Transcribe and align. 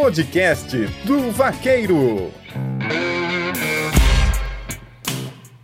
Podcast 0.00 0.76
do 1.04 1.32
Vaqueiro. 1.32 2.30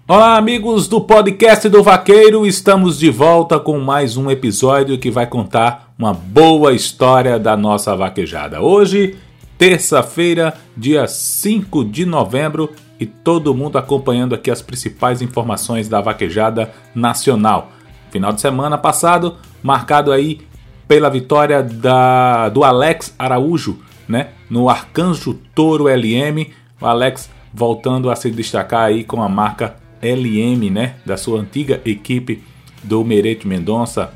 Olá, 0.08 0.36
amigos 0.36 0.88
do 0.88 1.00
podcast 1.00 1.68
do 1.68 1.84
Vaqueiro, 1.84 2.44
estamos 2.44 2.98
de 2.98 3.10
volta 3.10 3.60
com 3.60 3.78
mais 3.78 4.16
um 4.16 4.28
episódio 4.28 4.98
que 4.98 5.08
vai 5.08 5.24
contar 5.24 5.94
uma 5.96 6.12
boa 6.12 6.72
história 6.72 7.38
da 7.38 7.56
nossa 7.56 7.94
vaquejada. 7.94 8.60
Hoje, 8.60 9.16
terça-feira, 9.56 10.54
dia 10.76 11.06
5 11.06 11.84
de 11.84 12.04
novembro, 12.04 12.72
e 12.98 13.06
todo 13.06 13.54
mundo 13.54 13.78
acompanhando 13.78 14.34
aqui 14.34 14.50
as 14.50 14.60
principais 14.60 15.22
informações 15.22 15.88
da 15.88 16.00
vaquejada 16.00 16.72
nacional. 16.92 17.70
Final 18.10 18.32
de 18.32 18.40
semana 18.40 18.76
passado, 18.76 19.36
marcado 19.62 20.10
aí 20.10 20.40
pela 20.88 21.08
vitória 21.08 21.62
da, 21.62 22.48
do 22.48 22.64
Alex 22.64 23.14
Araújo, 23.16 23.83
né, 24.08 24.28
no 24.48 24.68
Arcanjo 24.68 25.34
Toro 25.54 25.88
LM, 25.88 26.50
o 26.80 26.86
Alex 26.86 27.30
voltando 27.52 28.10
a 28.10 28.16
se 28.16 28.30
destacar 28.30 28.82
aí 28.82 29.04
com 29.04 29.22
a 29.22 29.28
marca 29.28 29.76
LM, 30.02 30.70
né, 30.70 30.96
da 31.04 31.16
sua 31.16 31.40
antiga 31.40 31.80
equipe 31.84 32.42
do 32.82 33.04
Merete 33.04 33.46
Mendonça, 33.46 34.12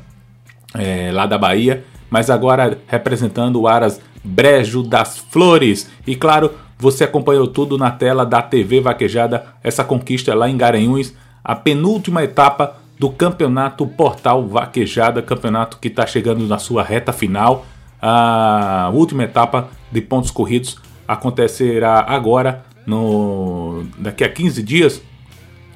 é, 0.73 1.11
lá 1.11 1.25
da 1.25 1.37
Bahia, 1.37 1.83
mas 2.09 2.29
agora 2.29 2.77
representando 2.87 3.59
o 3.59 3.67
Aras 3.67 3.99
Brejo 4.23 4.83
das 4.83 5.17
Flores. 5.17 5.89
E 6.05 6.15
claro, 6.15 6.51
você 6.77 7.03
acompanhou 7.03 7.47
tudo 7.47 7.77
na 7.77 7.91
tela 7.91 8.25
da 8.25 8.41
TV 8.41 8.79
Vaquejada, 8.79 9.47
essa 9.63 9.83
conquista 9.83 10.33
lá 10.35 10.49
em 10.49 10.57
Garanhuns, 10.57 11.13
a 11.43 11.55
penúltima 11.55 12.23
etapa 12.23 12.77
do 12.97 13.09
campeonato 13.09 13.87
Portal 13.87 14.45
Vaquejada, 14.45 15.21
campeonato 15.21 15.77
que 15.77 15.87
está 15.87 16.05
chegando 16.05 16.45
na 16.45 16.59
sua 16.59 16.83
reta 16.83 17.13
final. 17.13 17.65
A 18.01 18.89
última 18.93 19.23
etapa 19.23 19.69
de 19.91 20.01
pontos 20.01 20.31
corridos 20.31 20.77
acontecerá 21.07 22.05
agora, 22.07 22.63
no, 22.85 23.83
daqui 23.97 24.23
a 24.23 24.29
15 24.29 24.63
dias, 24.63 25.01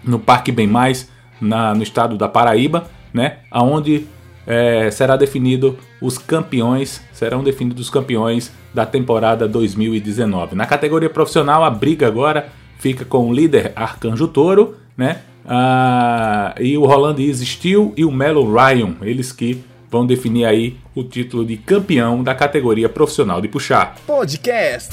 no 0.03 0.20
Parque 0.20 0.52
Bem 0.52 0.67
Mais, 0.67 1.09
na, 1.42 1.73
no 1.73 1.84
estado 1.84 2.17
da 2.17 2.28
Paraíba, 2.28 2.89
né? 3.14 3.39
Onde 3.52 4.06
é, 4.45 4.89
será 4.92 5.16
definido 5.16 5.78
os 6.02 6.17
campeões, 6.17 7.02
serão 7.12 7.44
definidos 7.44 7.86
os 7.86 7.89
campeões 7.89 8.52
da 8.73 8.86
temporada 8.86 9.47
2019. 9.47 10.56
Na 10.56 10.66
categoria 10.66 11.09
profissional, 11.09 11.64
a 11.64 11.69
briga 11.69 12.08
agora 12.08 12.50
fica 12.78 13.06
com 13.06 13.30
o 13.30 13.34
líder 13.34 13.72
Arcanjo 13.75 14.28
Toro, 14.28 14.75
né? 14.97 15.22
Ah, 15.45 16.56
e 16.59 16.78
o 16.78 16.86
Roland 16.86 17.17
Steel 17.34 17.94
e 17.97 18.06
o 18.06 18.12
Melo 18.12 18.53
Ryan, 18.53 18.95
eles 19.02 19.31
que 19.31 19.64
vão 19.94 20.08
definir 20.08 20.45
aí 20.45 20.75
o 20.95 21.03
título 21.03 21.45
de 21.45 21.55
campeão 21.55 22.23
da 22.23 22.33
categoria 22.33 22.89
profissional 22.89 23.39
de 23.39 23.47
puxar. 23.47 23.95
Podcast 24.08 24.89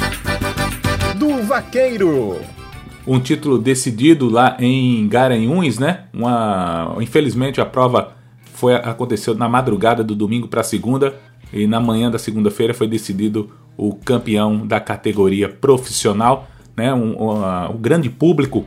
do 1.16 1.42
Vaqueiro. 1.42 2.36
Um 3.06 3.18
título 3.18 3.58
decidido 3.58 4.28
lá 4.28 4.58
em 4.60 5.08
Garanhuns, 5.08 5.78
né? 5.78 6.04
Uma, 6.12 6.98
infelizmente 7.00 7.62
a 7.62 7.64
prova 7.64 8.12
foi 8.52 8.74
aconteceu 8.74 9.34
na 9.34 9.48
madrugada 9.48 10.04
do 10.04 10.14
domingo 10.14 10.46
para 10.48 10.62
segunda 10.62 11.14
e 11.50 11.66
na 11.66 11.80
manhã 11.80 12.10
da 12.10 12.18
segunda-feira 12.18 12.74
foi 12.74 12.86
decidido 12.86 13.50
o 13.78 13.94
campeão 13.94 14.66
da 14.66 14.78
categoria 14.78 15.48
profissional, 15.48 16.46
né? 16.76 16.92
Um, 16.92 17.16
um, 17.22 17.70
um 17.70 17.78
grande 17.78 18.10
público 18.10 18.66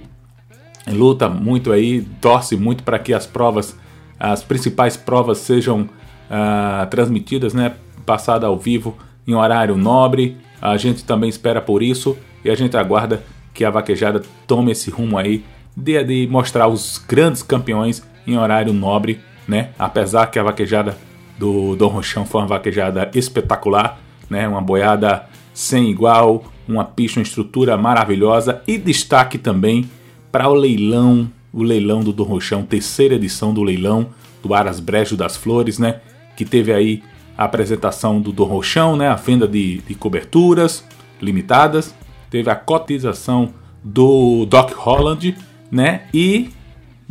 luta 0.88 1.30
muito 1.30 1.72
aí, 1.72 2.02
torce 2.20 2.58
muito 2.58 2.84
para 2.84 2.98
que 2.98 3.14
as 3.14 3.28
provas, 3.28 3.78
as 4.20 4.44
principais 4.44 4.98
provas 4.98 5.38
sejam 5.38 5.88
uh, 6.34 6.90
transmitidas, 6.90 7.54
né? 7.54 7.74
Passada 8.06 8.48
ao 8.48 8.58
vivo 8.58 8.98
em 9.28 9.36
horário 9.36 9.78
nobre. 9.78 10.38
A 10.62 10.76
gente 10.78 11.04
também 11.04 11.30
espera 11.30 11.62
por 11.62 11.84
isso 11.84 12.18
e 12.44 12.50
a 12.50 12.56
gente 12.56 12.76
aguarda 12.76 13.24
que 13.54 13.64
a 13.64 13.70
vaquejada 13.70 14.22
tome 14.48 14.72
esse 14.72 14.90
rumo 14.90 15.18
aí 15.18 15.46
de, 15.78 16.04
de 16.04 16.28
mostrar 16.28 16.68
os 16.68 16.98
grandes 16.98 17.44
campeões 17.44 18.04
em 18.26 18.38
horário 18.38 18.74
nobre 18.74 19.20
né? 19.48 19.70
Apesar 19.78 20.28
que 20.28 20.40
a 20.40 20.44
vaquejada 20.44 20.98
do 21.38 21.76
Dom 21.76 21.88
Rochão 21.88 22.26
foi 22.26 22.42
uma 22.42 22.48
vaquejada 22.48 23.10
espetacular, 23.14 24.00
né? 24.30 24.48
Uma 24.48 24.62
boiada 24.62 25.28
sem 25.54 25.90
igual, 25.90 26.46
uma 26.68 26.84
pista, 26.84 27.20
uma 27.20 27.24
estrutura 27.24 27.78
maravilhosa 27.78 28.62
e 28.68 28.78
destaque 28.78 29.38
também 29.38 29.90
para 30.32 30.50
o 30.50 30.54
leilão, 30.54 31.30
o 31.52 31.64
leilão 31.64 32.02
do 32.02 32.12
Dom 32.12 32.24
Rochão, 32.24 32.64
terceira 32.64 33.16
edição 33.16 33.54
do 33.54 33.62
leilão 33.62 34.08
do 34.42 34.54
Aras 34.54 34.80
Brejo 34.80 35.16
das 35.16 35.38
Flores, 35.38 35.78
né? 35.78 36.02
Que 36.36 36.46
teve 36.46 36.74
aí 36.74 37.04
a 37.38 37.46
apresentação 37.46 38.22
do 38.22 38.32
Dom 38.32 38.46
Rochão, 38.46 38.96
né? 38.96 39.08
A 39.08 39.16
venda 39.16 39.48
de, 39.48 39.82
de 39.82 39.96
coberturas 39.96 40.86
limitadas, 41.22 41.94
teve 42.30 42.50
a 42.50 42.56
cotização 42.56 43.54
do 43.84 44.46
Doc 44.46 44.72
Holland, 44.74 45.36
né? 45.72 46.04
E 46.14 46.50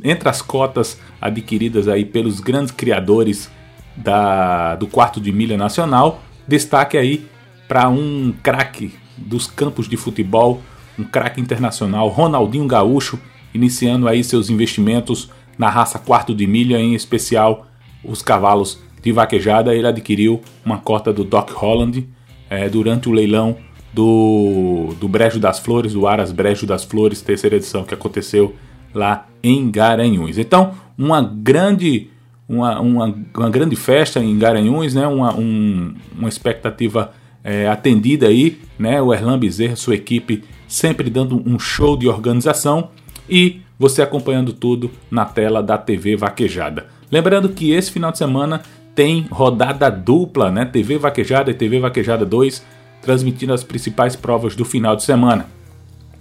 entre 0.03 0.29
as 0.29 0.43
cotas 0.43 0.99
adquiridas 1.21 1.89
aí 1.89 2.05
pelos 2.05 2.41
grandes 2.41 2.73
criadores 2.73 3.51
da, 3.97 4.75
do 4.77 4.87
quarto 4.87 5.21
de 5.21 5.33
milha 5.33 5.57
nacional, 5.57 6.23
destaque 6.47 6.97
aí 6.97 7.27
para 7.69 7.89
um 7.89 8.35
craque 8.43 8.95
dos 9.17 9.47
campos 9.47 9.89
de 9.89 9.97
futebol, 9.97 10.61
um 10.99 11.05
craque 11.05 11.41
internacional, 11.41 12.09
Ronaldinho 12.09 12.67
Gaúcho, 12.67 13.19
iniciando 13.55 14.09
aí 14.09 14.25
seus 14.25 14.51
investimentos 14.51 15.31
na 15.57 15.69
raça 15.69 15.99
quarto 15.99 16.35
de 16.35 16.47
milha, 16.47 16.79
em 16.79 16.95
especial 16.95 17.67
os 18.03 18.23
cavalos 18.23 18.83
de 19.03 19.13
vaquejada. 19.13 19.75
Ele 19.75 19.87
adquiriu 19.87 20.41
uma 20.65 20.79
cota 20.79 21.13
do 21.13 21.25
Doc 21.25 21.51
Holland 21.51 22.09
é, 22.49 22.69
durante 22.69 23.09
o 23.09 23.13
leilão 23.13 23.57
do, 23.93 24.95
do 24.99 25.09
Brejo 25.09 25.39
das 25.39 25.59
Flores, 25.59 25.93
do 25.93 26.07
Aras 26.07 26.33
Brejo 26.33 26.67
das 26.67 26.85
Flores, 26.85 27.21
terceira 27.21 27.57
edição 27.57 27.85
que 27.85 27.95
aconteceu 27.95 28.55
lá 28.95 29.27
em 29.43 29.71
Garanhuns. 29.71 30.39
Então, 30.39 30.75
uma 30.97 31.23
grande, 31.23 32.09
uma, 32.49 32.81
uma, 32.81 33.15
uma 33.37 33.51
grande 33.51 33.77
festa 33.77 34.21
em 34.21 34.39
Garanhuns, 34.39 34.95
né? 34.95 35.07
uma, 35.07 35.35
um, 35.35 35.95
uma 36.17 36.29
expectativa 36.29 37.13
é, 37.45 37.69
atendida 37.69 38.29
aí, 38.29 38.59
né? 38.79 39.01
o 39.03 39.13
Erlan 39.13 39.39
Bezerra, 39.39 39.77
sua 39.77 39.95
equipe, 39.95 40.45
sempre 40.67 41.11
dando 41.11 41.43
um 41.47 41.59
show 41.59 41.97
de 41.97 42.09
organização 42.09 42.89
e 43.29 43.61
você 43.79 44.01
acompanhando 44.01 44.53
tudo 44.53 44.91
na 45.11 45.25
tela 45.25 45.63
da 45.63 45.77
TV 45.77 46.17
Vaquejada. 46.17 46.87
Lembrando 47.11 47.49
que 47.51 47.73
esse 47.73 47.91
final 47.91 48.13
de 48.13 48.19
semana 48.19 48.63
tem 48.95 49.27
rodada 49.31 49.91
dupla, 49.91 50.51
né? 50.51 50.65
TV 50.65 50.99
Vaquejada 50.99 51.51
e 51.51 51.55
TV 51.55 51.81
Vaquejada 51.81 52.25
2, 52.25 52.65
transmitindo 53.01 53.53
as 53.53 53.65
principais 53.65 54.15
provas 54.15 54.55
do 54.55 54.65
final 54.65 54.95
de 54.95 55.03
semana. 55.03 55.47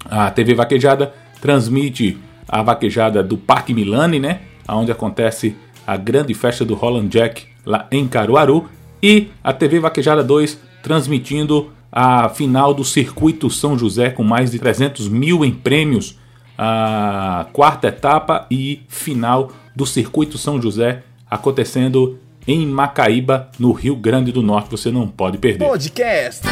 A 0.06 0.32
TV 0.32 0.54
Vaquejada 0.54 1.14
transmite 1.42 2.18
a 2.48 2.62
vaquejada 2.62 3.24
do 3.24 3.38
Parque 3.38 3.74
Milani, 3.74 4.20
né? 4.20 4.42
Onde 4.68 4.92
acontece 4.92 5.56
a 5.86 5.98
grande 5.98 6.34
festa 6.34 6.64
do 6.64 6.76
Holland 6.76 7.10
Jack 7.10 7.46
lá 7.66 7.88
em 7.92 8.08
Caruaru. 8.08 8.70
E 9.02 9.30
a 9.44 9.52
TV 9.52 9.80
Vaquejada 9.80 10.24
2 10.24 10.60
transmitindo 10.82 11.72
a 11.92 12.30
final 12.30 12.74
do 12.74 12.84
Circuito 12.86 13.50
São 13.50 13.78
José 13.78 14.10
com 14.10 14.24
mais 14.24 14.52
de 14.52 14.60
300 14.60 15.10
mil 15.10 15.44
em 15.44 15.52
prêmios. 15.52 16.18
A 16.58 17.48
quarta 17.52 17.88
etapa 17.88 18.46
e 18.50 18.82
final 18.88 19.52
do 19.76 19.86
Circuito 19.86 20.38
São 20.38 20.62
José 20.62 21.04
acontecendo 21.30 22.20
em 22.48 22.66
Macaíba, 22.66 23.50
no 23.60 23.72
Rio 23.72 23.96
Grande 23.96 24.32
do 24.32 24.42
Norte. 24.42 24.72
Você 24.72 24.92
não 24.92 25.08
pode 25.08 25.38
perder. 25.38 25.66
Podcast 25.66 26.48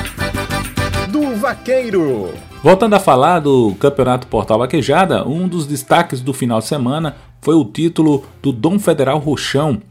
do 1.09 1.35
Vaqueiro. 1.35 2.29
Voltando 2.63 2.93
a 2.93 2.99
falar 2.99 3.39
do 3.39 3.73
Campeonato 3.79 4.27
Portal 4.27 4.59
Vaquejada, 4.59 5.27
um 5.27 5.47
dos 5.47 5.65
destaques 5.65 6.21
do 6.21 6.33
final 6.33 6.59
de 6.59 6.65
semana 6.65 7.15
foi 7.41 7.55
o 7.55 7.65
título 7.65 8.25
do 8.41 8.51
Dom 8.51 8.77
Federal 8.77 9.17
Rochão, 9.17 9.81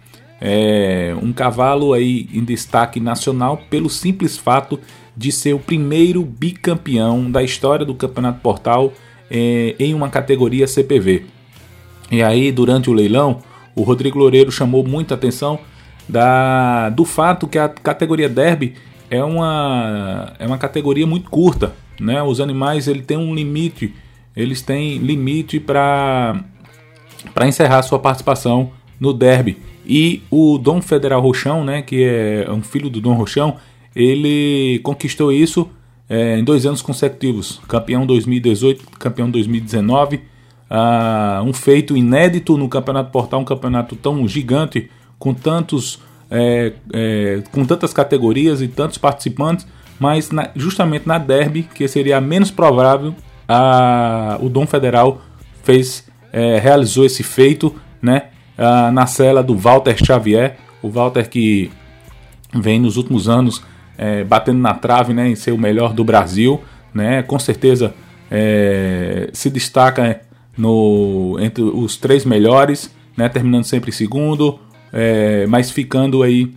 é, 0.41 1.16
um 1.20 1.32
cavalo 1.32 1.92
aí 1.92 2.28
em 2.32 2.44
destaque 2.44 3.00
nacional 3.00 3.59
pelo 3.69 3.91
simples 3.91 4.36
fato 4.36 4.78
de 5.16 5.33
ser 5.33 5.54
o 5.54 5.59
primeiro 5.59 6.22
bicampeão 6.22 7.28
da 7.28 7.42
história 7.42 7.84
do 7.84 7.94
Campeonato 7.94 8.41
Portal 8.41 8.92
é, 9.28 9.74
em 9.78 9.94
uma 9.94 10.09
categoria 10.09 10.66
CPV. 10.66 11.27
E 12.10 12.22
aí, 12.22 12.53
durante 12.53 12.89
o 12.89 12.92
leilão, 12.92 13.41
o 13.74 13.83
Rodrigo 13.83 14.18
Loureiro 14.18 14.53
chamou 14.53 14.86
muita 14.86 15.15
atenção 15.15 15.59
da, 16.09 16.89
do 16.91 17.05
fato 17.05 17.47
que 17.47 17.59
a 17.59 17.69
categoria 17.69 18.28
Derby 18.28 18.75
é 19.10 19.22
uma, 19.22 20.33
é 20.39 20.47
uma 20.47 20.59
categoria 20.59 21.07
muito 21.07 21.31
curta. 21.31 21.72
Né? 22.01 22.22
Os 22.22 22.41
animais 22.41 22.87
ele 22.87 23.03
tem 23.03 23.16
um 23.16 23.34
limite, 23.34 23.95
eles 24.37 24.63
têm 24.63 24.99
limite 24.99 25.59
para 25.59 26.45
encerrar 27.47 27.83
sua 27.83 27.99
participação 27.99 28.71
no 29.01 29.13
derby. 29.13 29.59
E 29.87 30.22
o 30.31 30.59
Dom 30.59 30.83
Federal 30.83 31.21
Rochão, 31.21 31.65
né, 31.65 31.83
que 31.83 32.05
é 32.05 32.51
um 32.51 32.63
filho 32.63 32.91
do 32.91 33.01
Dom 33.01 33.15
Rochão, 33.15 33.57
ele 33.97 34.81
conquistou 34.83 35.33
isso 35.33 35.69
é, 36.09 36.39
em 36.39 36.45
dois 36.45 36.66
anos 36.66 36.83
consecutivos. 36.83 37.61
Campeão 37.66 38.07
2018, 38.07 38.84
campeão 38.99 39.31
2019. 39.31 40.21
Ah, 40.71 41.43
um 41.45 41.53
feito 41.54 41.97
inédito 41.97 42.59
no 42.59 42.69
Campeonato 42.69 43.11
Portal, 43.11 43.41
um 43.41 43.45
campeonato 43.45 43.97
tão 43.97 44.28
gigante, 44.28 44.91
com 45.18 45.34
tantos 45.34 46.00
é, 46.30 46.72
é, 46.92 47.42
com 47.50 47.65
tantas 47.65 47.92
categorias 47.92 48.60
e 48.60 48.68
tantos 48.68 48.98
participantes, 48.98 49.66
mas 49.98 50.30
na, 50.30 50.50
justamente 50.54 51.06
na 51.06 51.18
derby, 51.18 51.62
que 51.62 51.86
seria 51.88 52.18
a 52.18 52.20
menos 52.20 52.50
provável, 52.50 53.15
a, 53.48 54.38
o 54.41 54.48
Dom 54.48 54.66
Federal 54.66 55.22
fez, 55.62 56.06
é, 56.32 56.59
realizou 56.59 57.04
esse 57.04 57.22
feito 57.22 57.74
né, 58.00 58.26
a, 58.56 58.91
na 58.92 59.06
cela 59.06 59.42
do 59.42 59.56
Walter 59.56 59.97
Xavier, 60.04 60.56
o 60.82 60.91
Walter 60.91 61.28
que 61.28 61.70
vem 62.54 62.78
nos 62.80 62.97
últimos 62.97 63.28
anos 63.28 63.62
é, 63.97 64.22
batendo 64.22 64.59
na 64.59 64.74
trave 64.74 65.12
né, 65.12 65.28
em 65.28 65.34
ser 65.34 65.53
o 65.53 65.59
melhor 65.59 65.92
do 65.92 66.04
Brasil, 66.04 66.62
né, 66.94 67.22
com 67.22 67.38
certeza 67.38 67.94
é, 68.30 69.30
se 69.32 69.50
destaca 69.50 70.20
no, 70.56 71.36
entre 71.41 71.62
os 71.62 71.97
três 71.97 72.24
melhores, 72.24 72.94
né, 73.16 73.28
terminando 73.28 73.65
sempre 73.65 73.91
em 73.91 73.92
segundo, 73.92 74.60
é, 74.93 75.47
mas 75.47 75.71
ficando 75.71 76.23
aí 76.23 76.53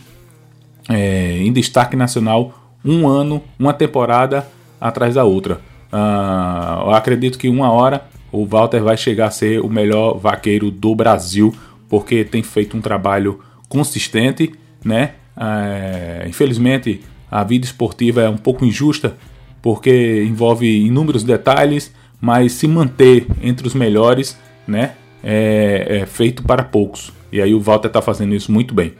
é, 0.89 1.37
em 1.37 1.51
destaque 1.51 1.95
nacional 1.95 2.57
um 2.83 3.07
ano, 3.07 3.43
uma 3.59 3.73
temporada 3.73 4.47
atrás 4.79 5.15
da 5.15 5.23
outra. 5.23 5.55
Uh, 5.91 6.87
eu 6.87 6.91
acredito 6.91 7.37
que 7.37 7.49
uma 7.49 7.71
hora 7.71 8.05
o 8.31 8.45
Walter 8.45 8.81
vai 8.81 8.97
chegar 8.97 9.27
a 9.27 9.31
ser 9.31 9.59
o 9.59 9.69
melhor 9.69 10.17
vaqueiro 10.17 10.71
do 10.71 10.95
Brasil, 10.95 11.53
porque 11.89 12.23
tem 12.23 12.41
feito 12.41 12.77
um 12.77 12.81
trabalho 12.81 13.41
consistente, 13.67 14.53
né? 14.83 15.11
Uh, 15.35 16.27
infelizmente 16.27 17.01
a 17.29 17.43
vida 17.43 17.65
esportiva 17.65 18.21
é 18.21 18.29
um 18.29 18.37
pouco 18.37 18.65
injusta, 18.65 19.15
porque 19.61 20.23
envolve 20.23 20.85
inúmeros 20.85 21.23
detalhes, 21.23 21.93
mas 22.19 22.53
se 22.53 22.67
manter 22.67 23.27
entre 23.41 23.67
os 23.67 23.73
melhores, 23.73 24.37
né? 24.67 24.93
É, 25.23 25.99
é 26.01 26.05
feito 26.05 26.41
para 26.41 26.63
poucos. 26.63 27.13
E 27.31 27.41
aí 27.41 27.53
o 27.53 27.59
Walter 27.59 27.87
está 27.87 28.01
fazendo 28.01 28.35
isso 28.35 28.51
muito 28.51 28.73
bem. 28.73 28.93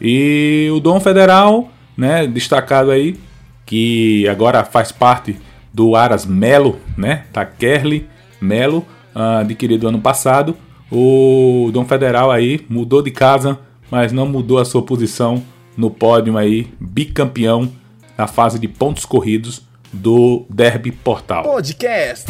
E 0.00 0.68
o 0.74 0.80
Dom 0.80 1.00
Federal, 1.00 1.70
né, 1.96 2.26
destacado 2.26 2.90
aí, 2.90 3.16
que 3.64 4.28
agora 4.28 4.64
faz 4.64 4.92
parte 4.92 5.36
do 5.72 5.96
Aras 5.96 6.24
Melo, 6.24 6.80
né, 6.96 7.24
da 7.32 7.44
Kerly 7.44 8.08
Melo, 8.40 8.86
uh, 9.14 9.40
adquirido 9.40 9.88
ano 9.88 10.00
passado. 10.00 10.56
O 10.90 11.70
Dom 11.72 11.84
Federal 11.84 12.30
aí 12.30 12.64
mudou 12.68 13.02
de 13.02 13.10
casa, 13.10 13.58
mas 13.90 14.12
não 14.12 14.26
mudou 14.26 14.58
a 14.58 14.64
sua 14.64 14.82
posição 14.82 15.42
no 15.76 15.90
pódio 15.90 16.36
aí, 16.38 16.72
bicampeão 16.80 17.70
na 18.16 18.26
fase 18.26 18.58
de 18.58 18.68
pontos 18.68 19.04
corridos 19.04 19.62
do 19.92 20.46
Derby 20.48 20.90
Portal. 20.90 21.42
Podcast 21.42 22.26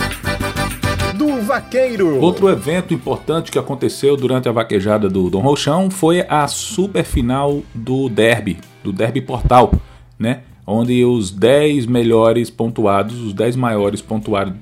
do 1.16 1.40
Vaqueiro. 1.42 2.20
Outro 2.20 2.48
evento 2.48 2.92
importante 2.92 3.50
que 3.50 3.58
aconteceu 3.58 4.16
durante 4.16 4.48
a 4.48 4.52
vaquejada 4.52 5.08
do 5.08 5.30
Dom 5.30 5.40
Rochão 5.40 5.90
foi 5.90 6.24
a 6.28 6.46
super 6.46 7.04
final 7.04 7.62
do 7.74 8.08
Derby, 8.08 8.58
do 8.84 8.92
Derby 8.92 9.20
Portal, 9.20 9.72
né? 10.18 10.42
Onde 10.66 11.04
os 11.04 11.30
10 11.30 11.86
melhores 11.86 12.50
pontuados, 12.50 13.18
os 13.20 13.32
10 13.32 13.56
maiores 13.56 14.02
pontuados, 14.02 14.54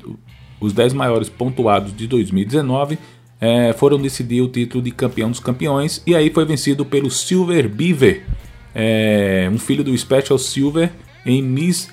os 0.60 0.72
10 0.72 0.92
maiores 0.92 1.28
pontuados 1.28 1.94
de 1.96 2.06
2019 2.06 2.98
é, 3.40 3.72
foram 3.72 4.00
decidir 4.00 4.40
o 4.40 4.48
título 4.48 4.82
de 4.82 4.90
campeão 4.90 5.30
dos 5.30 5.40
campeões 5.40 6.02
e 6.06 6.14
aí 6.14 6.30
foi 6.30 6.44
vencido 6.44 6.84
pelo 6.84 7.10
Silver 7.10 7.68
Beaver, 7.68 8.22
é, 8.74 9.48
um 9.52 9.58
filho 9.58 9.82
do 9.82 9.96
Special 9.96 10.38
Silver 10.38 10.92
em 11.26 11.42
Miss 11.42 11.88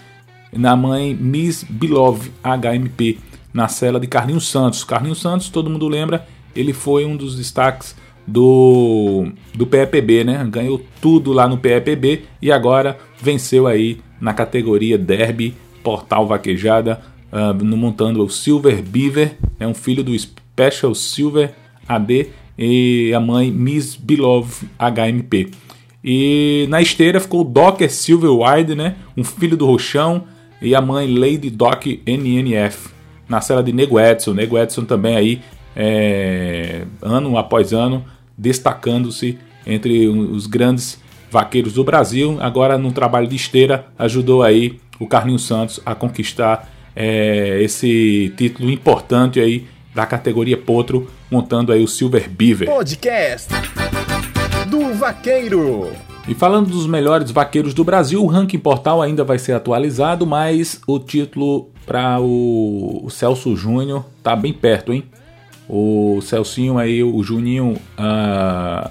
na 0.54 0.76
mãe 0.76 1.16
Miss 1.16 1.64
Belove 1.64 2.32
HMP 2.44 3.31
na 3.54 3.68
cela 3.68 4.00
de 4.00 4.08
Carlinhos 4.08 4.48
Santos. 4.48 4.84
Carlinhos 4.84 5.22
Santos, 5.22 5.50
todo 5.50 5.70
mundo 5.70 5.88
lembra, 5.88 6.26
ele 6.56 6.74
foi 6.74 7.06
um 7.06 7.16
dos 7.16 7.36
destaques 7.36 7.96
do, 8.26 9.28
do 9.54 9.66
PEPB, 9.66 10.24
né? 10.24 10.48
Ganhou 10.50 10.82
tudo 11.02 11.34
lá 11.34 11.48
no 11.48 11.58
PEPB 11.58 12.24
e 12.42 12.52
agora 12.52 12.98
venceu 13.20 13.68
aí 13.68 14.00
na 14.20 14.34
categoria 14.34 14.98
Derby 14.98 15.56
Portal 15.84 16.28
Vaquejada, 16.28 17.02
uh, 17.32 17.54
no 17.64 17.76
montando 17.76 18.24
o 18.24 18.30
Silver 18.30 18.82
Beaver, 18.84 19.36
é 19.60 19.68
um 19.68 19.74
filho 19.74 20.04
do 20.04 20.18
Special 20.18 20.94
Silver 20.94 21.54
AD 21.88 22.30
e 22.58 23.12
a 23.14 23.20
mãe 23.20 23.52
Miss 23.52 23.96
Belove 23.96 24.68
HMP. 24.78 25.50
E 26.04 26.68
na 26.70 26.82
esteira 26.82 27.20
ficou 27.20 27.42
o 27.42 27.44
Docker 27.44 27.92
Silver 27.92 28.32
Wide, 28.32 28.76
né? 28.76 28.96
Um 29.16 29.24
filho 29.24 29.58
do 29.58 29.66
Rochão 29.66 30.26
e 30.62 30.74
a 30.76 30.82
mãe 30.82 31.08
Lady 31.08 31.50
Doc 31.50 31.86
NNF 32.06 32.90
na 33.32 33.40
cela 33.40 33.64
de 33.64 33.72
Nego 33.72 33.98
Edson. 33.98 34.34
Nego 34.34 34.58
Edson 34.58 34.84
também 34.84 35.16
aí, 35.16 35.42
é, 35.74 36.84
ano 37.02 37.38
após 37.38 37.72
ano, 37.72 38.04
destacando-se 38.38 39.40
entre 39.66 40.06
os 40.10 40.48
grandes 40.48 41.00
vaqueiros 41.32 41.72
do 41.74 41.84
Brasil. 41.84 42.38
Agora 42.42 42.78
no 42.78 42.92
trabalho 42.92 43.28
de 43.28 43.38
esteira 43.38 43.86
ajudou 43.98 44.44
aí 44.44 44.82
o 45.00 45.08
Carlinhos 45.08 45.48
Santos 45.48 45.80
a 45.86 45.96
conquistar 45.96 46.70
é, 46.94 47.62
esse 47.64 48.34
título 48.36 48.70
importante 48.70 49.40
aí 49.40 49.66
da 49.96 50.06
categoria 50.06 50.58
Potro, 50.58 51.10
montando 51.30 51.72
aí 51.72 51.82
o 51.82 51.88
Silver 51.88 52.30
Beaver. 52.30 52.68
Podcast 52.68 53.48
do 54.68 54.94
Vaqueiro. 54.94 55.90
E 56.28 56.36
falando 56.36 56.70
dos 56.70 56.86
melhores 56.86 57.32
vaqueiros 57.32 57.74
do 57.74 57.84
Brasil, 57.84 58.22
o 58.24 58.28
ranking 58.28 58.60
portal 58.60 59.02
ainda 59.02 59.24
vai 59.24 59.40
ser 59.40 59.54
atualizado, 59.54 60.26
mas 60.28 60.80
o 60.86 61.00
título 61.00 61.71
para 61.86 62.20
o, 62.20 63.02
o, 63.04 63.10
Celso 63.10 63.56
Júnior 63.56 64.06
tá 64.24 64.36
bem 64.36 64.54
perto, 64.54 64.94
hein? 64.94 65.04
O 65.68 66.20
Celcinho 66.22 66.78
aí, 66.78 67.04
o 67.04 67.24
Juninho 67.24 67.78
uh, 67.98 68.90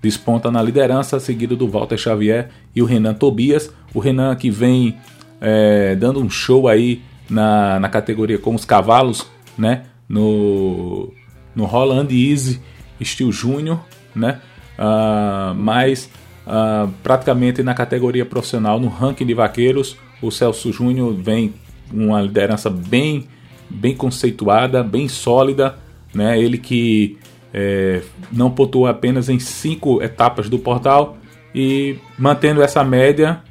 desponta 0.00 0.50
na 0.50 0.62
liderança, 0.62 1.20
seguido 1.20 1.54
do 1.56 1.68
Walter 1.68 1.96
Xavier 1.96 2.50
e 2.74 2.82
o 2.82 2.86
Renan 2.86 3.14
Tobias. 3.14 3.72
O 3.94 4.00
Renan 4.00 4.34
que 4.34 4.50
vem 4.50 4.96
é, 5.40 5.94
dando 5.96 6.20
um 6.20 6.30
show 6.30 6.68
aí 6.68 7.02
na, 7.28 7.78
na 7.80 7.88
categoria 7.88 8.38
com 8.38 8.54
os 8.54 8.64
cavalos, 8.64 9.26
né? 9.58 9.84
No, 10.08 11.12
no 11.54 11.64
Holland 11.64 12.12
Easy 12.14 12.60
Steel 13.02 13.32
Júnior, 13.32 13.80
né? 14.14 14.40
Uh, 14.78 15.54
mas 15.54 16.08
uh, 16.46 16.90
praticamente 17.02 17.62
na 17.62 17.74
categoria 17.74 18.24
profissional, 18.24 18.80
no 18.80 18.88
ranking 18.88 19.26
de 19.26 19.34
vaqueiros, 19.34 19.96
o 20.20 20.30
Celso 20.30 20.72
Júnior 20.72 21.12
vem 21.14 21.54
uma 21.92 22.20
liderança 22.20 22.68
bem, 22.68 23.26
bem 23.68 23.94
conceituada, 23.94 24.82
bem 24.82 25.08
sólida, 25.08 25.78
né? 26.14 26.38
Ele 26.38 26.58
que 26.58 27.18
é, 27.52 28.02
não 28.30 28.50
pontuou 28.50 28.86
apenas 28.86 29.28
em 29.28 29.38
cinco 29.38 30.02
etapas 30.02 30.48
do 30.48 30.58
portal 30.58 31.16
e 31.54 31.96
mantendo 32.18 32.62
essa 32.62 32.82
média, 32.82 33.42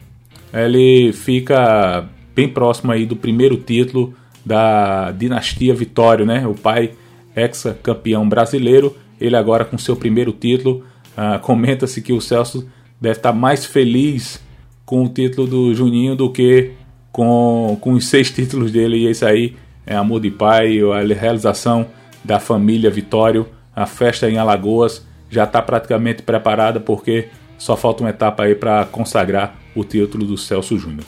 ele 0.54 1.13
fica 1.13 2.06
bem 2.36 2.48
próximo 2.48 2.92
aí 2.92 3.05
do 3.05 3.15
primeiro 3.15 3.58
título 3.58 4.13
da 4.46 5.12
dinastia 5.12 5.74
Vitório, 5.74 6.25
né? 6.25 6.48
O 6.48 6.53
pai 6.53 6.91
ex-campeão 7.36 8.27
brasileiro, 8.27 8.96
ele 9.20 9.36
agora 9.36 9.63
com 9.63 9.77
seu 9.77 9.96
primeiro 9.96 10.32
título. 10.32 10.84
Uh, 11.12 11.39
Comenta-se 11.41 12.01
que 12.01 12.13
o 12.13 12.22
Celso 12.22 12.67
deve 13.00 13.17
estar 13.17 13.34
mais 13.34 13.65
feliz 13.65 14.41
com 14.86 15.03
o 15.03 15.10
título 15.10 15.48
do 15.48 15.74
Juninho 15.74 16.15
do 16.15 16.32
que 16.32 16.72
com, 17.12 17.77
com 17.82 17.94
os 17.94 18.08
seis 18.08 18.32
títulos 18.32 18.72
dele. 18.72 18.98
E 18.98 19.10
isso 19.10 19.25
aí 19.25 19.56
é 19.86 19.96
amor 19.96 20.22
de 20.22 20.32
pai, 20.32 20.80
a 20.80 21.13
realização 21.13 21.88
da 22.24 22.39
família 22.39 22.89
Vitório, 22.89 23.48
a 23.75 23.86
festa 23.86 24.30
em 24.30 24.38
Alagoas 24.38 25.06
já 25.30 25.46
está 25.46 25.62
praticamente 25.62 26.22
preparada 26.22 26.80
porque 26.80 27.30
só 27.58 27.77
falta 27.77 28.03
uma 28.03 28.10
etapa 28.10 28.44
aí 28.44 28.53
para 28.53 28.86
consagrar 28.86 29.56
o 29.75 29.84
título 29.84 30.25
do 30.25 30.38
Celso 30.38 30.77
Júnior. 30.77 31.06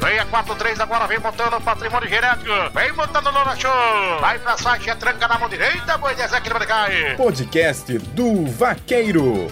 Vem 0.00 0.18
a 0.18 0.26
4-3 0.26 0.80
agora, 0.80 1.06
vem 1.06 1.18
montando 1.18 1.56
o 1.56 1.60
patrimônio 1.60 2.08
genético. 2.08 2.50
Vem 2.74 2.92
montando 2.92 3.32
no 3.32 3.56
show. 3.56 4.20
Vai 4.20 4.38
pra 4.38 4.56
site, 4.56 4.94
tranca 4.96 5.28
na 5.28 5.38
mão 5.38 5.48
direita, 5.48 5.96
boi 5.98 6.14
de 6.14 6.22
Ezequiel 6.22 6.54
Badecai. 6.54 7.16
Podcast 7.16 7.98
do 7.98 8.46
Vaqueiro. 8.46 9.48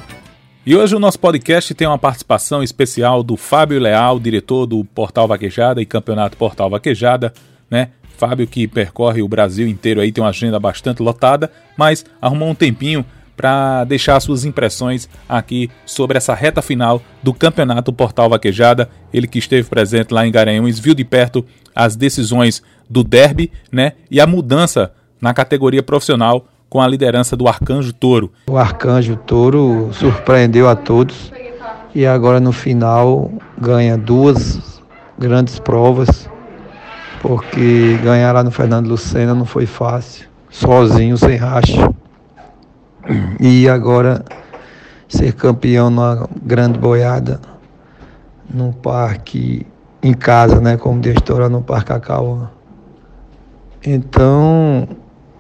E 0.68 0.76
hoje 0.76 0.94
o 0.94 0.98
nosso 0.98 1.18
podcast 1.18 1.74
tem 1.74 1.88
uma 1.88 1.96
participação 1.96 2.62
especial 2.62 3.22
do 3.22 3.38
Fábio 3.38 3.80
Leal, 3.80 4.20
diretor 4.20 4.66
do 4.66 4.84
Portal 4.84 5.26
Vaquejada 5.26 5.80
e 5.80 5.86
Campeonato 5.86 6.36
Portal 6.36 6.68
Vaquejada, 6.68 7.32
né? 7.70 7.88
Fábio 8.18 8.46
que 8.46 8.68
percorre 8.68 9.22
o 9.22 9.28
Brasil 9.28 9.66
inteiro 9.66 9.98
aí, 9.98 10.12
tem 10.12 10.22
uma 10.22 10.28
agenda 10.28 10.60
bastante 10.60 11.02
lotada, 11.02 11.50
mas 11.74 12.04
arrumou 12.20 12.50
um 12.50 12.54
tempinho 12.54 13.02
para 13.34 13.82
deixar 13.84 14.20
suas 14.20 14.44
impressões 14.44 15.08
aqui 15.26 15.70
sobre 15.86 16.18
essa 16.18 16.34
reta 16.34 16.60
final 16.60 17.00
do 17.22 17.32
Campeonato 17.32 17.90
Portal 17.90 18.28
Vaquejada. 18.28 18.90
Ele 19.10 19.26
que 19.26 19.38
esteve 19.38 19.66
presente 19.70 20.12
lá 20.12 20.26
em 20.26 20.30
Garanhuns, 20.30 20.78
viu 20.78 20.92
de 20.92 21.02
perto 21.02 21.46
as 21.74 21.96
decisões 21.96 22.62
do 22.90 23.02
derby, 23.02 23.50
né? 23.72 23.94
E 24.10 24.20
a 24.20 24.26
mudança 24.26 24.92
na 25.18 25.32
categoria 25.32 25.82
profissional 25.82 26.46
com 26.68 26.80
a 26.80 26.86
liderança 26.88 27.36
do 27.36 27.48
Arcanjo 27.48 27.92
Touro. 27.92 28.32
O 28.46 28.56
Arcanjo 28.56 29.16
Touro 29.16 29.88
surpreendeu 29.92 30.68
a 30.68 30.76
todos 30.76 31.32
e 31.94 32.06
agora 32.06 32.40
no 32.40 32.52
final 32.52 33.30
ganha 33.56 33.96
duas 33.96 34.80
grandes 35.18 35.58
provas, 35.58 36.28
porque 37.20 37.98
ganhar 38.02 38.32
lá 38.32 38.42
no 38.42 38.50
Fernando 38.50 38.88
Lucena 38.88 39.34
não 39.34 39.44
foi 39.44 39.66
fácil, 39.66 40.28
sozinho, 40.50 41.16
sem 41.16 41.36
racha. 41.36 41.92
E 43.40 43.68
agora 43.68 44.24
ser 45.08 45.32
campeão 45.32 45.88
numa 45.88 46.28
grande 46.42 46.78
boiada 46.78 47.40
num 48.52 48.72
parque 48.72 49.66
em 50.02 50.12
casa, 50.12 50.60
né? 50.60 50.76
Como 50.76 51.00
de 51.00 51.10
história 51.10 51.48
no 51.48 51.62
Parque 51.62 51.92
Acauã. 51.92 52.50
Então, 53.84 54.88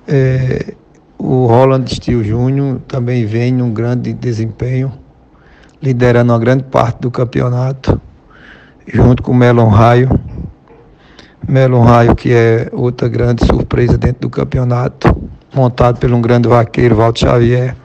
é, 0.06 0.74
o 1.18 1.46
Roland 1.46 1.84
Steel 1.88 2.22
Júnior 2.22 2.80
também 2.86 3.26
vem 3.26 3.52
num 3.52 3.72
grande 3.72 4.12
desempenho, 4.12 4.92
liderando 5.82 6.32
uma 6.32 6.38
grande 6.38 6.62
parte 6.62 7.00
do 7.00 7.10
campeonato, 7.10 8.00
junto 8.86 9.22
com 9.22 9.32
o 9.32 9.34
Melon 9.34 9.68
Raio. 9.68 10.08
Melon 11.46 11.82
Raio, 11.82 12.14
que 12.14 12.32
é 12.32 12.68
outra 12.72 13.08
grande 13.08 13.44
surpresa 13.44 13.98
dentro 13.98 14.22
do 14.22 14.30
campeonato, 14.30 15.14
montado 15.54 15.98
por 15.98 16.12
um 16.12 16.20
grande 16.20 16.48
vaqueiro, 16.48 16.94
Walter 16.94 17.20
Xavier. 17.20 17.76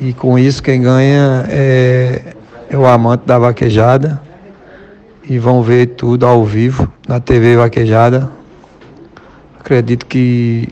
E 0.00 0.12
com 0.12 0.38
isso, 0.38 0.62
quem 0.62 0.82
ganha 0.82 1.44
é, 1.48 2.34
é 2.68 2.76
o 2.76 2.86
amante 2.86 3.24
da 3.24 3.38
vaquejada. 3.38 4.20
E 5.28 5.38
vão 5.38 5.62
ver 5.62 5.86
tudo 5.88 6.26
ao 6.26 6.44
vivo 6.44 6.90
na 7.06 7.20
TV 7.20 7.54
Vaquejada. 7.54 8.28
Acredito 9.60 10.06
que 10.06 10.68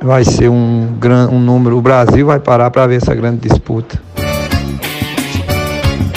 vai 0.00 0.24
ser 0.24 0.48
um, 0.48 0.96
gran, 0.98 1.28
um 1.28 1.40
número. 1.40 1.76
O 1.76 1.82
Brasil 1.82 2.26
vai 2.26 2.40
parar 2.40 2.70
para 2.70 2.86
ver 2.86 2.96
essa 2.96 3.14
grande 3.14 3.48
disputa. 3.48 4.00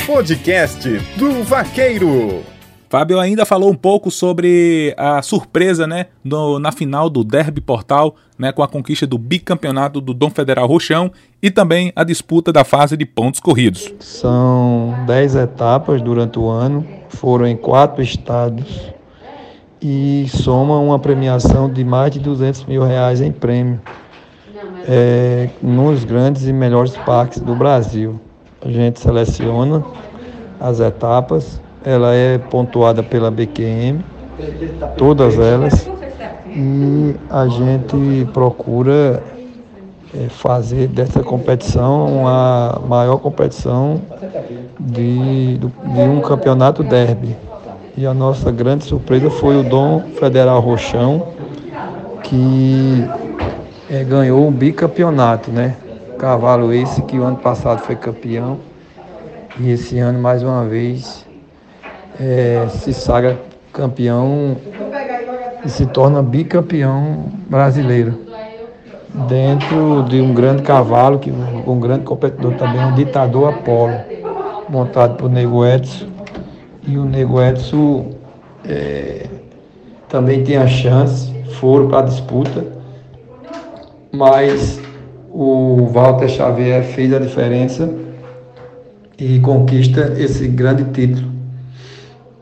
Podcast 0.06 0.90
do 1.18 1.44
Vaqueiro. 1.44 2.44
Fábio 2.90 3.22
ainda 3.22 3.46
falou 3.46 3.72
um 3.72 3.76
pouco 3.76 4.12
sobre 4.12 4.94
a 4.98 5.22
surpresa 5.22 5.88
né, 5.88 6.08
no, 6.22 6.60
na 6.60 6.74
final 6.74 7.10
do 7.10 7.24
Derby 7.24 7.62
Portal, 7.62 8.18
né, 8.38 8.52
com 8.52 8.62
a 8.62 8.68
conquista 8.68 9.08
do 9.08 9.18
bicampeonato 9.18 10.02
do 10.02 10.14
Dom 10.14 10.30
Federal 10.30 10.68
Rochão 10.68 11.10
e 11.42 11.50
também 11.50 11.94
a 11.96 12.04
disputa 12.04 12.52
da 12.52 12.66
fase 12.66 12.98
de 12.98 13.06
pontos 13.06 13.40
corridos. 13.40 13.94
São 14.02 14.94
10 15.08 15.36
etapas 15.38 16.02
durante 16.02 16.38
o 16.38 16.50
ano, 16.50 16.86
foram 17.08 17.48
em 17.48 17.56
quatro 17.56 18.04
estados 18.04 18.92
e 19.82 20.28
soma 20.30 20.78
uma 20.78 21.00
premiação 21.00 21.70
de 21.70 21.84
mais 21.84 22.12
de 22.12 22.20
200 22.20 22.66
mil 22.66 22.84
reais 22.84 23.20
em 23.22 23.32
prêmio 23.32 23.80
é, 24.88 25.50
nos 25.62 26.04
grandes 26.04 26.48
e 26.48 26.54
melhores 26.54 26.96
parques 26.98 27.40
do 27.40 27.56
Brasil. 27.56 28.20
A 28.64 28.70
gente 28.70 29.00
seleciona 29.00 29.84
as 30.60 30.80
etapas 30.80 31.60
ela 31.84 32.14
é 32.14 32.38
pontuada 32.38 33.02
pela 33.02 33.32
BQM, 33.32 34.04
todas 34.98 35.40
elas, 35.40 35.90
e 36.48 37.16
a 37.30 37.48
gente 37.48 38.28
procura 38.34 39.24
é, 40.14 40.28
fazer 40.30 40.88
dessa 40.88 41.24
competição 41.24 42.28
a 42.28 42.80
maior 42.88 43.18
competição 43.18 44.02
de, 44.80 45.58
de 45.58 45.68
um 46.00 46.22
campeonato 46.22 46.84
derby. 46.84 47.36
E 47.98 48.06
a 48.06 48.14
nossa 48.14 48.52
grande 48.52 48.86
surpresa 48.86 49.30
foi 49.30 49.58
o 49.58 49.64
Dom 49.64 50.02
Federal 50.18 50.62
Rochão, 50.62 51.28
que 52.24 53.06
é, 53.90 54.04
ganhou 54.04 54.48
um 54.48 54.52
bicampeonato, 54.52 55.52
né? 55.52 55.76
Cavalo 56.18 56.72
esse 56.72 57.02
que 57.02 57.20
o 57.20 57.24
ano 57.24 57.38
passado 57.38 57.80
foi 57.80 57.96
campeão 57.96 58.60
e 59.60 59.72
esse 59.72 60.00
ano 60.00 60.20
mais 60.20 60.42
uma 60.42 60.64
vez 60.64 61.26
é, 62.20 62.68
se 62.70 62.94
saga 62.94 63.38
campeão 63.74 64.56
e 65.66 65.70
se 65.70 65.86
torna 65.86 66.22
bicampeão 66.22 67.26
brasileiro. 67.50 68.22
Dentro 69.28 70.06
de 70.08 70.22
um 70.22 70.34
grande 70.34 70.62
cavalo, 70.62 71.20
que 71.20 71.30
um 71.30 71.80
grande 71.80 72.06
competidor 72.06 72.54
também, 72.54 72.82
um 72.86 72.96
ditador 72.96 73.50
Apolo, 73.50 73.94
montado 74.70 75.16
por 75.16 75.30
Nego 75.30 75.66
Edson. 75.66 76.11
E 76.88 76.98
o 76.98 77.06
Nego 77.06 77.42
Edson 77.42 78.12
é, 78.66 79.28
também 80.10 80.44
tem 80.44 80.58
a 80.58 80.68
chance, 80.68 81.32
foram 81.60 81.88
para 81.88 82.00
a 82.00 82.04
disputa, 82.04 82.66
mas 84.12 84.80
o 85.30 85.88
Walter 85.92 86.28
Xavier 86.28 86.84
fez 86.84 87.14
a 87.14 87.20
diferença 87.20 87.90
e 89.18 89.40
conquista 89.40 90.14
esse 90.18 90.48
grande 90.48 90.84
título 90.86 91.32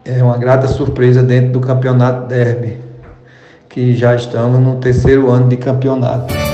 é 0.06 0.24
uma 0.24 0.38
grata 0.38 0.68
surpresa 0.68 1.22
dentro 1.22 1.52
do 1.52 1.60
campeonato 1.60 2.28
derby, 2.28 2.78
que 3.70 3.96
já 3.96 4.16
estamos 4.16 4.60
no 4.60 4.78
terceiro 4.78 5.30
ano 5.30 5.48
de 5.48 5.58
campeonato. 5.58 6.49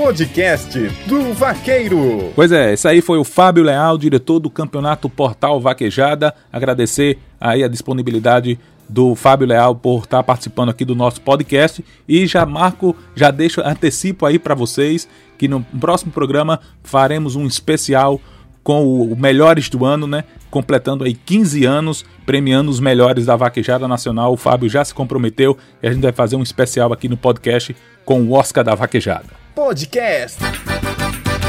Podcast 0.00 0.78
do 1.06 1.34
Vaqueiro. 1.34 2.32
Pois 2.34 2.50
é, 2.50 2.72
esse 2.72 2.88
aí 2.88 3.02
foi 3.02 3.18
o 3.18 3.22
Fábio 3.22 3.62
Leal, 3.62 3.98
diretor 3.98 4.40
do 4.40 4.48
campeonato 4.48 5.10
Portal 5.10 5.60
Vaquejada. 5.60 6.34
Agradecer 6.50 7.18
aí 7.38 7.62
a 7.62 7.68
disponibilidade 7.68 8.58
do 8.88 9.14
Fábio 9.14 9.46
Leal 9.46 9.76
por 9.76 10.04
estar 10.04 10.22
participando 10.22 10.70
aqui 10.70 10.86
do 10.86 10.94
nosso 10.94 11.20
podcast 11.20 11.84
e 12.08 12.26
já 12.26 12.46
marco, 12.46 12.96
já 13.14 13.30
deixo 13.30 13.60
antecipo 13.60 14.24
aí 14.24 14.38
para 14.38 14.54
vocês 14.54 15.06
que 15.36 15.46
no 15.46 15.60
próximo 15.78 16.10
programa 16.10 16.60
faremos 16.82 17.36
um 17.36 17.46
especial 17.46 18.18
com 18.64 19.02
o 19.02 19.14
Melhores 19.14 19.68
do 19.68 19.84
Ano, 19.84 20.06
né? 20.06 20.24
Completando 20.50 21.04
aí 21.04 21.12
15 21.12 21.66
anos, 21.66 22.06
premiando 22.24 22.70
os 22.70 22.80
melhores 22.80 23.26
da 23.26 23.36
vaquejada 23.36 23.86
nacional. 23.86 24.32
O 24.32 24.38
Fábio 24.38 24.66
já 24.66 24.82
se 24.82 24.94
comprometeu 24.94 25.58
e 25.82 25.86
a 25.86 25.92
gente 25.92 26.02
vai 26.02 26.12
fazer 26.12 26.36
um 26.36 26.42
especial 26.42 26.90
aqui 26.90 27.06
no 27.06 27.18
podcast 27.18 27.76
com 28.06 28.22
o 28.22 28.32
Oscar 28.32 28.64
da 28.64 28.74
Vaquejada. 28.74 29.39
Podcast 29.54 30.38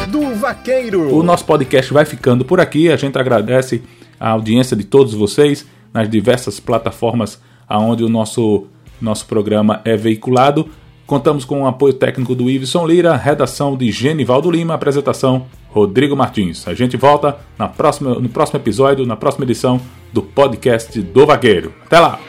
do 0.09 0.35
Vaqueiro. 0.35 1.15
O 1.15 1.23
nosso 1.23 1.45
podcast 1.45 1.93
vai 1.93 2.05
ficando 2.05 2.43
por 2.43 2.59
aqui. 2.59 2.91
A 2.91 2.97
gente 2.97 3.17
agradece 3.17 3.83
a 4.19 4.29
audiência 4.29 4.75
de 4.75 4.83
todos 4.83 5.13
vocês 5.13 5.65
nas 5.93 6.09
diversas 6.09 6.59
plataformas 6.59 7.41
aonde 7.67 8.03
o 8.03 8.09
nosso 8.09 8.67
nosso 9.01 9.25
programa 9.25 9.81
é 9.83 9.97
veiculado. 9.97 10.69
Contamos 11.07 11.43
com 11.43 11.63
o 11.63 11.67
apoio 11.67 11.93
técnico 11.93 12.35
do 12.35 12.49
Iveson 12.49 12.85
Lira, 12.85 13.15
redação 13.15 13.75
de 13.75 13.91
Genivaldo 13.91 14.49
Lima, 14.49 14.75
apresentação 14.75 15.47
Rodrigo 15.69 16.15
Martins. 16.15 16.67
A 16.67 16.73
gente 16.73 16.95
volta 16.95 17.37
na 17.57 17.67
próxima, 17.67 18.15
no 18.15 18.29
próximo 18.29 18.59
episódio, 18.59 19.05
na 19.05 19.15
próxima 19.15 19.43
edição 19.43 19.81
do 20.13 20.21
podcast 20.21 21.01
do 21.01 21.25
Vaqueiro. 21.25 21.73
Até 21.85 21.99
lá! 21.99 22.19